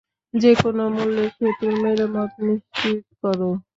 যেকোনো 0.33 0.83
মূল্যে 0.95 1.25
সেতুর 1.35 1.73
মেরামত 1.83 2.31
নিশ্চিত 2.45 3.01
কর। 3.21 3.39